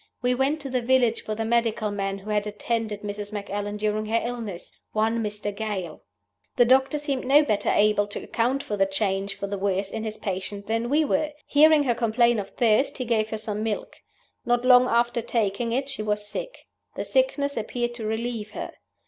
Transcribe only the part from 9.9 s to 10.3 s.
in his